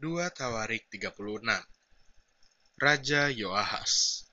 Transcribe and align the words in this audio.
2 0.00 0.16
Tawarik 0.32 0.88
36 0.88 1.12
Raja 2.80 3.28
Yoahas 3.28 4.24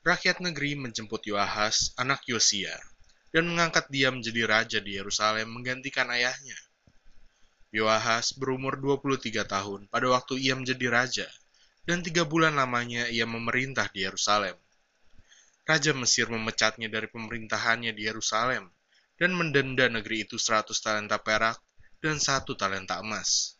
Rakyat 0.00 0.40
negeri 0.40 0.72
menjemput 0.72 1.20
Yoahas, 1.28 1.92
anak 2.00 2.24
Yosia, 2.24 2.72
dan 3.28 3.44
mengangkat 3.44 3.92
dia 3.92 4.08
menjadi 4.08 4.48
raja 4.48 4.78
di 4.80 4.96
Yerusalem 4.96 5.52
menggantikan 5.52 6.08
ayahnya. 6.08 6.56
Yoahas 7.76 8.32
berumur 8.40 8.80
23 8.80 9.44
tahun 9.44 9.84
pada 9.92 10.16
waktu 10.16 10.40
ia 10.40 10.56
menjadi 10.56 10.86
raja, 10.88 11.28
dan 11.84 12.00
tiga 12.00 12.24
bulan 12.24 12.56
lamanya 12.56 13.04
ia 13.12 13.28
memerintah 13.28 13.92
di 13.92 14.08
Yerusalem. 14.08 14.56
Raja 15.68 15.92
Mesir 15.92 16.32
memecatnya 16.32 16.88
dari 16.88 17.12
pemerintahannya 17.12 17.92
di 17.92 18.08
Yerusalem, 18.08 18.72
dan 19.20 19.36
mendenda 19.36 19.92
negeri 19.92 20.24
itu 20.24 20.40
100 20.40 20.72
talenta 20.80 21.20
perak 21.20 21.60
dan 22.00 22.16
satu 22.16 22.56
talenta 22.56 23.04
emas. 23.04 23.57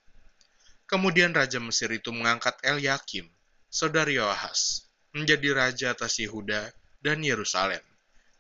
Kemudian 0.89 1.37
Raja 1.37 1.61
Mesir 1.61 1.93
itu 1.93 2.09
mengangkat 2.17 2.57
Eliakim, 2.65 3.29
saudari 3.69 4.17
Yoahas, 4.17 4.89
menjadi 5.13 5.53
raja 5.53 5.93
atas 5.93 6.17
Yehuda 6.17 6.73
dan 7.05 7.21
Yerusalem, 7.21 7.85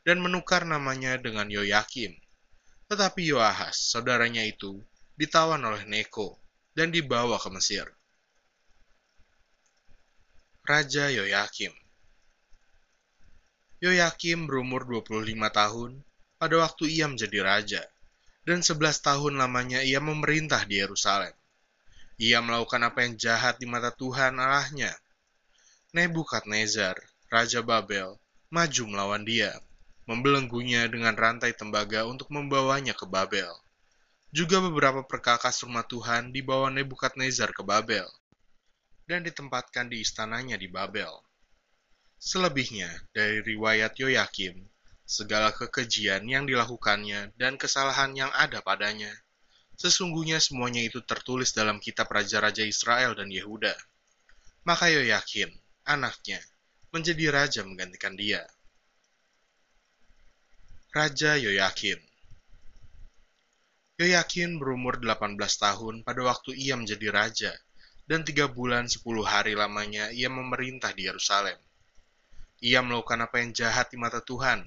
dan 0.00 0.24
menukar 0.24 0.64
namanya 0.64 1.20
dengan 1.20 1.44
Yoyakim. 1.52 2.16
Tetapi 2.88 3.20
Yoahas, 3.28 3.92
saudaranya 3.92 4.48
itu, 4.48 4.80
ditawan 5.20 5.60
oleh 5.60 5.84
Neko 5.84 6.40
dan 6.72 6.88
dibawa 6.88 7.36
ke 7.36 7.52
Mesir. 7.52 7.84
Raja 10.64 11.12
Yoyakim 11.12 11.76
Yoyakim 13.78 14.50
berumur 14.50 14.88
25 14.88 15.36
tahun 15.52 15.90
pada 16.40 16.54
waktu 16.58 16.96
ia 16.96 17.06
menjadi 17.06 17.38
raja, 17.44 17.82
dan 18.42 18.64
11 18.64 19.04
tahun 19.04 19.38
lamanya 19.38 19.86
ia 19.86 20.02
memerintah 20.02 20.66
di 20.66 20.82
Yerusalem. 20.82 21.37
Ia 22.18 22.42
melakukan 22.42 22.82
apa 22.82 23.06
yang 23.06 23.14
jahat 23.14 23.62
di 23.62 23.66
mata 23.70 23.94
Tuhan 23.94 24.34
Allahnya. 24.42 24.90
Nebukadnezar, 25.94 26.98
Raja 27.30 27.62
Babel, 27.62 28.18
maju 28.50 28.82
melawan 28.90 29.22
dia, 29.22 29.54
membelenggunya 30.10 30.90
dengan 30.90 31.14
rantai 31.14 31.54
tembaga 31.54 32.10
untuk 32.10 32.26
membawanya 32.34 32.90
ke 32.92 33.06
Babel. 33.06 33.54
Juga 34.34 34.58
beberapa 34.58 35.06
perkakas 35.06 35.62
rumah 35.62 35.86
Tuhan 35.86 36.34
dibawa 36.34 36.68
Nebukadnezar 36.74 37.54
ke 37.54 37.62
Babel, 37.62 38.04
dan 39.06 39.24
ditempatkan 39.24 39.86
di 39.88 40.02
istananya 40.04 40.58
di 40.58 40.68
Babel. 40.68 41.22
Selebihnya 42.18 42.90
dari 43.14 43.46
riwayat 43.46 43.94
Yoyakim, 43.94 44.66
segala 45.06 45.54
kekejian 45.54 46.26
yang 46.26 46.44
dilakukannya 46.44 47.32
dan 47.38 47.54
kesalahan 47.56 48.12
yang 48.12 48.28
ada 48.34 48.60
padanya, 48.60 49.14
Sesungguhnya 49.78 50.42
semuanya 50.42 50.82
itu 50.82 50.98
tertulis 51.06 51.54
dalam 51.54 51.78
kitab 51.78 52.10
Raja-Raja 52.10 52.66
Israel 52.66 53.14
dan 53.14 53.30
Yehuda. 53.30 53.78
Maka 54.66 54.90
Yoyakim, 54.90 55.54
anaknya, 55.86 56.42
menjadi 56.90 57.30
raja 57.30 57.62
menggantikan 57.62 58.18
dia. 58.18 58.42
Raja 60.90 61.38
Yoyakim 61.38 62.02
Yoyakim 63.98 64.62
berumur 64.62 64.98
18 65.02 65.38
tahun 65.38 65.94
pada 66.06 66.22
waktu 66.22 66.54
ia 66.54 66.78
menjadi 66.78 67.10
raja, 67.10 67.52
dan 68.06 68.22
tiga 68.22 68.46
bulan 68.46 68.86
sepuluh 68.86 69.26
hari 69.26 69.58
lamanya 69.58 70.10
ia 70.14 70.30
memerintah 70.30 70.94
di 70.94 71.06
Yerusalem. 71.10 71.58
Ia 72.62 72.78
melakukan 72.82 73.26
apa 73.26 73.42
yang 73.42 73.50
jahat 73.54 73.90
di 73.90 73.98
mata 73.98 74.22
Tuhan. 74.22 74.66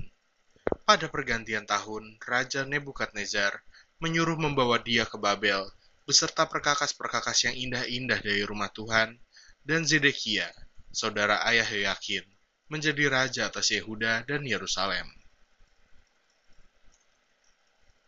Pada 0.83 1.07
pergantian 1.07 1.63
tahun, 1.63 2.19
Raja 2.19 2.67
Nebukadnezar 2.67 3.59
menyuruh 4.01 4.33
membawa 4.33 4.81
dia 4.81 5.05
ke 5.05 5.13
Babel, 5.21 5.69
beserta 6.09 6.49
perkakas-perkakas 6.49 7.45
yang 7.45 7.55
indah-indah 7.69 8.17
dari 8.17 8.41
rumah 8.41 8.73
Tuhan, 8.73 9.13
dan 9.61 9.85
Zedekia, 9.85 10.49
saudara 10.89 11.45
ayah 11.45 11.69
Yoyakin, 11.69 12.25
menjadi 12.65 13.05
raja 13.13 13.41
atas 13.53 13.69
Yehuda 13.69 14.25
dan 14.25 14.41
Yerusalem. 14.41 15.05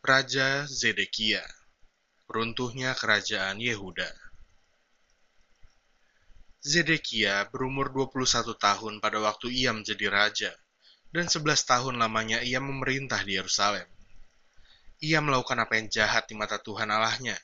Raja 0.03 0.67
Zedekia 0.67 1.45
Runtuhnya 2.27 2.91
Kerajaan 2.97 3.61
Yehuda 3.61 4.09
Zedekia 6.59 7.47
berumur 7.53 7.93
21 7.93 8.57
tahun 8.57 8.93
pada 8.99 9.21
waktu 9.21 9.53
ia 9.53 9.71
menjadi 9.71 10.09
raja, 10.09 10.51
dan 11.13 11.29
11 11.29 11.55
tahun 11.69 11.95
lamanya 12.01 12.41
ia 12.41 12.57
memerintah 12.57 13.21
di 13.21 13.37
Yerusalem 13.37 13.87
ia 15.03 15.19
melakukan 15.19 15.59
apa 15.59 15.75
yang 15.75 15.91
jahat 15.91 16.31
di 16.31 16.39
mata 16.39 16.55
Tuhan 16.63 16.87
Allahnya, 16.87 17.35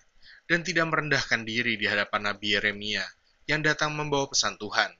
dan 0.47 0.63
tidak 0.63 0.87
merendahkan 0.87 1.43
diri 1.43 1.75
di 1.75 1.91
hadapan 1.91 2.31
Nabi 2.31 2.55
Yeremia 2.55 3.03
yang 3.51 3.59
datang 3.59 3.91
membawa 3.91 4.31
pesan 4.31 4.55
Tuhan. 4.55 4.95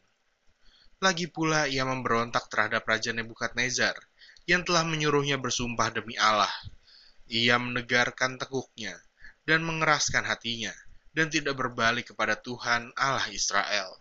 Lagi 1.00 1.32
pula 1.32 1.72
ia 1.72 1.88
memberontak 1.88 2.52
terhadap 2.52 2.84
Raja 2.84 3.16
Nebukadnezar 3.16 3.96
yang 4.44 4.68
telah 4.68 4.84
menyuruhnya 4.84 5.40
bersumpah 5.40 5.88
demi 5.96 6.20
Allah. 6.20 6.52
Ia 7.32 7.56
menegarkan 7.56 8.36
tekuknya 8.36 9.00
dan 9.48 9.64
mengeraskan 9.64 10.28
hatinya 10.28 10.76
dan 11.16 11.32
tidak 11.32 11.56
berbalik 11.56 12.12
kepada 12.12 12.36
Tuhan 12.36 12.92
Allah 13.00 13.32
Israel. 13.32 13.96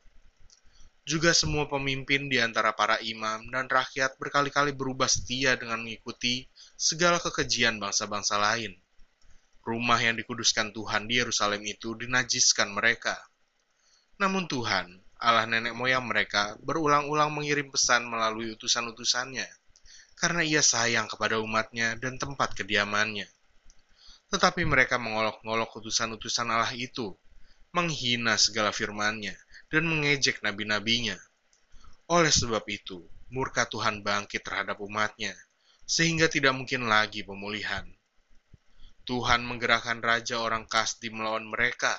Juga 1.08 1.32
semua 1.32 1.64
pemimpin 1.64 2.28
di 2.28 2.36
antara 2.36 2.76
para 2.76 3.00
imam 3.00 3.48
dan 3.48 3.64
rakyat 3.64 4.20
berkali-kali 4.20 4.76
berubah 4.76 5.08
setia 5.08 5.56
dengan 5.56 5.80
mengikuti 5.80 6.44
segala 6.76 7.16
kekejian 7.16 7.80
bangsa-bangsa 7.80 8.36
lain. 8.36 8.76
Rumah 9.64 10.04
yang 10.04 10.20
dikuduskan 10.20 10.76
Tuhan 10.76 11.08
di 11.08 11.16
Yerusalem 11.16 11.64
itu 11.64 11.96
dinajiskan 11.96 12.76
mereka. 12.76 13.16
Namun 14.20 14.52
Tuhan, 14.52 15.00
Allah 15.16 15.48
nenek 15.48 15.72
moyang 15.72 16.04
mereka, 16.04 16.60
berulang-ulang 16.60 17.32
mengirim 17.32 17.72
pesan 17.72 18.04
melalui 18.04 18.52
utusan-utusannya, 18.52 19.48
karena 20.20 20.44
ia 20.44 20.60
sayang 20.60 21.08
kepada 21.08 21.40
umatnya 21.40 21.96
dan 21.96 22.20
tempat 22.20 22.52
kediamannya. 22.52 23.25
Tetapi 24.28 24.60
mereka 24.69 25.00
mengolok-ngolok 25.00 25.72
utusan-utusan 25.72 26.52
Allah 26.52 26.76
itu, 26.76 27.16
menghina 27.72 28.36
segala 28.36 28.76
firman-Nya, 28.76 29.32
dan 29.68 29.84
mengejek 29.84 30.40
nabi-nabinya. 30.40 31.16
Oleh 32.08 32.32
sebab 32.32 32.64
itu, 32.72 33.04
murka 33.28 33.68
Tuhan 33.68 34.00
bangkit 34.00 34.40
terhadap 34.40 34.80
umatnya, 34.80 35.36
sehingga 35.84 36.28
tidak 36.28 36.56
mungkin 36.56 36.88
lagi 36.88 37.20
pemulihan. 37.20 37.84
Tuhan 39.04 39.44
menggerakkan 39.44 40.00
raja 40.00 40.40
orang 40.40 40.68
Kasdi 40.68 41.12
melawan 41.12 41.44
mereka. 41.48 41.96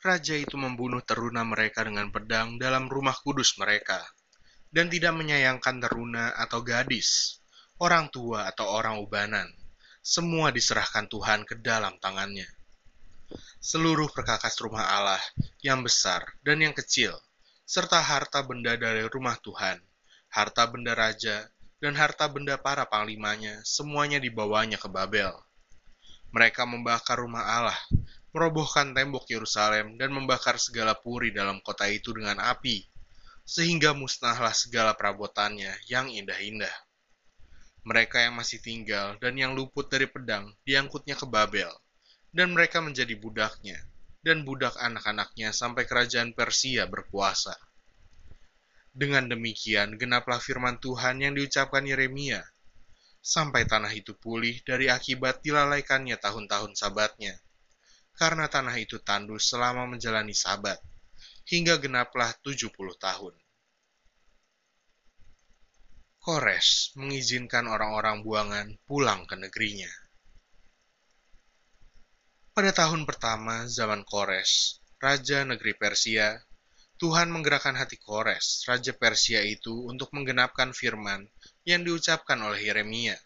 Raja 0.00 0.36
itu 0.36 0.56
membunuh 0.60 1.00
teruna 1.04 1.44
mereka 1.44 1.84
dengan 1.84 2.12
pedang 2.12 2.60
dalam 2.60 2.88
rumah 2.88 3.16
kudus 3.16 3.56
mereka, 3.56 4.00
dan 4.68 4.92
tidak 4.92 5.16
menyayangkan 5.16 5.80
teruna 5.80 6.36
atau 6.36 6.60
gadis, 6.60 7.40
orang 7.80 8.12
tua 8.12 8.48
atau 8.48 8.68
orang 8.68 9.00
ubanan. 9.00 9.48
Semua 10.02 10.50
diserahkan 10.50 11.06
Tuhan 11.06 11.46
ke 11.46 11.62
dalam 11.62 11.94
tangannya 12.02 12.61
seluruh 13.62 14.10
perkakas 14.10 14.58
rumah 14.58 14.82
Allah 14.82 15.22
yang 15.62 15.86
besar 15.86 16.26
dan 16.42 16.58
yang 16.58 16.74
kecil, 16.74 17.14
serta 17.62 18.02
harta 18.02 18.42
benda 18.42 18.74
dari 18.74 19.06
rumah 19.06 19.38
Tuhan, 19.38 19.78
harta 20.34 20.66
benda 20.66 20.98
raja, 20.98 21.46
dan 21.78 21.94
harta 21.94 22.26
benda 22.26 22.58
para 22.58 22.82
panglimanya, 22.90 23.62
semuanya 23.62 24.18
dibawanya 24.18 24.82
ke 24.82 24.90
Babel. 24.90 25.30
Mereka 26.34 26.66
membakar 26.66 27.22
rumah 27.22 27.46
Allah, 27.46 27.78
merobohkan 28.34 28.98
tembok 28.98 29.30
Yerusalem, 29.30 29.94
dan 29.94 30.10
membakar 30.10 30.58
segala 30.58 30.98
puri 30.98 31.30
dalam 31.30 31.62
kota 31.62 31.86
itu 31.86 32.10
dengan 32.10 32.42
api, 32.42 32.82
sehingga 33.46 33.94
musnahlah 33.94 34.58
segala 34.58 34.90
perabotannya 34.98 35.70
yang 35.86 36.10
indah-indah. 36.10 36.74
Mereka 37.86 38.26
yang 38.26 38.34
masih 38.34 38.58
tinggal 38.58 39.22
dan 39.22 39.38
yang 39.38 39.54
luput 39.54 39.86
dari 39.86 40.10
pedang 40.10 40.50
diangkutnya 40.66 41.14
ke 41.14 41.26
Babel, 41.30 41.70
dan 42.32 42.56
mereka 42.56 42.80
menjadi 42.80 43.12
budaknya, 43.20 43.76
dan 44.24 44.42
budak 44.48 44.72
anak-anaknya 44.80 45.52
sampai 45.52 45.84
kerajaan 45.84 46.32
Persia 46.32 46.88
berkuasa. 46.88 47.52
Dengan 48.92 49.28
demikian, 49.28 50.00
genaplah 50.00 50.40
firman 50.40 50.80
Tuhan 50.80 51.20
yang 51.20 51.32
diucapkan 51.36 51.84
Yeremia, 51.84 52.40
sampai 53.20 53.68
tanah 53.68 53.92
itu 53.92 54.16
pulih 54.16 54.60
dari 54.64 54.88
akibat 54.88 55.44
dilalaikannya 55.44 56.16
tahun-tahun 56.16 56.72
sabatnya, 56.76 57.36
karena 58.16 58.48
tanah 58.48 58.76
itu 58.80 59.00
tandus 59.00 59.48
selama 59.48 59.88
menjalani 59.88 60.36
sabat, 60.36 60.80
hingga 61.48 61.80
genaplah 61.80 62.32
tujuh 62.40 62.72
puluh 62.72 62.96
tahun. 62.96 63.36
Kores 66.22 66.94
mengizinkan 66.94 67.66
orang-orang 67.66 68.22
buangan 68.22 68.66
pulang 68.86 69.26
ke 69.26 69.34
negerinya. 69.34 70.01
Pada 72.52 72.68
tahun 72.68 73.08
pertama 73.08 73.64
zaman 73.64 74.04
Kores, 74.04 74.76
Raja 75.00 75.40
Negeri 75.40 75.72
Persia, 75.72 76.36
Tuhan 77.00 77.32
menggerakkan 77.32 77.72
hati 77.72 77.96
Kores, 77.96 78.68
Raja 78.68 78.92
Persia 78.92 79.40
itu 79.40 79.88
untuk 79.88 80.12
menggenapkan 80.12 80.76
firman 80.76 81.24
yang 81.64 81.80
diucapkan 81.80 82.36
oleh 82.44 82.60
Yeremia, 82.60 83.16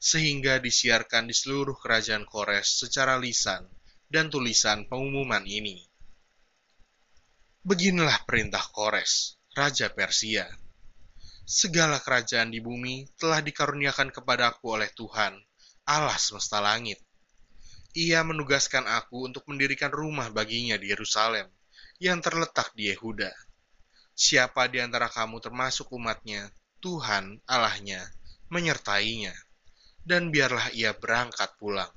sehingga 0.00 0.56
disiarkan 0.56 1.28
di 1.28 1.36
seluruh 1.36 1.76
kerajaan 1.76 2.24
Kores 2.24 2.80
secara 2.80 3.20
lisan 3.20 3.68
dan 4.08 4.32
tulisan 4.32 4.88
pengumuman 4.88 5.44
ini. 5.44 5.76
Beginilah 7.60 8.24
perintah 8.24 8.64
Kores, 8.72 9.36
Raja 9.52 9.92
Persia. 9.92 10.48
Segala 11.44 12.00
kerajaan 12.00 12.48
di 12.48 12.64
bumi 12.64 13.04
telah 13.20 13.44
dikaruniakan 13.44 14.16
kepadaku 14.16 14.80
oleh 14.80 14.88
Tuhan, 14.96 15.36
Allah 15.84 16.16
semesta 16.16 16.64
langit. 16.64 17.04
Ia 17.96 18.20
menugaskan 18.20 18.84
aku 18.84 19.24
untuk 19.24 19.48
mendirikan 19.48 19.88
rumah 19.88 20.28
baginya 20.28 20.76
di 20.76 20.92
Yerusalem, 20.92 21.48
yang 21.96 22.20
terletak 22.20 22.76
di 22.76 22.92
Yehuda. 22.92 23.32
Siapa 24.12 24.68
di 24.68 24.84
antara 24.84 25.08
kamu 25.08 25.40
termasuk 25.40 25.88
umatnya, 25.96 26.52
Tuhan 26.84 27.40
Allahnya 27.48 28.04
menyertainya, 28.52 29.32
dan 30.04 30.28
biarlah 30.28 30.68
ia 30.76 30.92
berangkat 30.92 31.56
pulang. 31.56 31.88